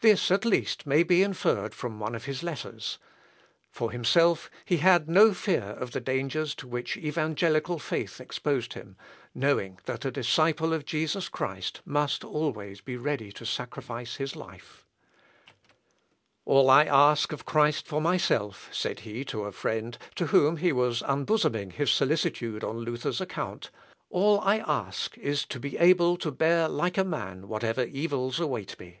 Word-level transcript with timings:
This, 0.00 0.30
at 0.30 0.46
least, 0.46 0.86
may 0.86 1.02
be 1.02 1.22
inferred 1.22 1.74
from 1.74 2.00
one 2.00 2.14
of 2.14 2.24
his 2.24 2.42
letters. 2.42 2.96
For 3.70 3.90
himself, 3.90 4.48
he 4.64 4.78
had 4.78 5.10
no 5.10 5.34
fear 5.34 5.62
of 5.76 5.90
the 5.92 6.00
dangers 6.00 6.54
to 6.54 6.66
which 6.66 6.96
evangelical 6.96 7.78
faith 7.78 8.18
exposed 8.18 8.72
him, 8.72 8.96
knowing 9.34 9.78
that 9.84 10.06
a 10.06 10.10
disciple 10.10 10.72
of 10.72 10.86
Jesus 10.86 11.28
Christ 11.28 11.82
must 11.84 12.24
always 12.24 12.80
be 12.80 12.96
ready 12.96 13.30
to 13.32 13.44
sacrifice 13.44 14.16
his 14.16 14.34
life; 14.34 14.86
"All 16.46 16.70
I 16.70 16.86
ask 16.86 17.30
of 17.30 17.44
Christ 17.44 17.86
for 17.86 18.00
myself," 18.00 18.70
said 18.72 19.00
he 19.00 19.22
to 19.26 19.44
a 19.44 19.52
friend 19.52 19.98
to 20.14 20.28
whom 20.28 20.56
he 20.56 20.72
was 20.72 21.02
unbosoming 21.02 21.72
his 21.72 21.90
solicitude 21.90 22.64
on 22.64 22.78
Luther's 22.78 23.20
account, 23.20 23.68
"all 24.08 24.40
I 24.40 24.60
ask 24.60 25.18
is 25.18 25.44
to 25.44 25.60
be 25.60 25.76
able 25.76 26.16
to 26.16 26.30
bear 26.30 26.68
like 26.70 26.96
a 26.96 27.04
man 27.04 27.48
whatever 27.48 27.84
evils 27.84 28.40
await 28.40 28.80
me. 28.80 29.00